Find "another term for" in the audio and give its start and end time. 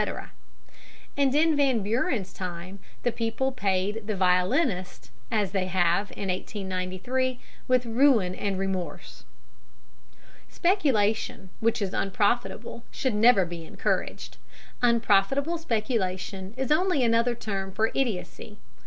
17.03-17.91